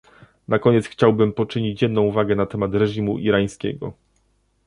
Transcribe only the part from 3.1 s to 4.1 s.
irańskiego